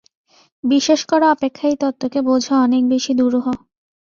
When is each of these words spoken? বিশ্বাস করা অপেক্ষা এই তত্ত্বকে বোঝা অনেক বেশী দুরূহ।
বিশ্বাস 0.63 1.01
করা 1.05 1.27
অপেক্ষা 1.31 1.65
এই 1.67 1.77
তত্ত্বকে 1.81 2.19
বোঝা 2.27 2.53
অনেক 2.65 2.83
বেশী 2.91 3.11
দুরূহ। 3.19 3.45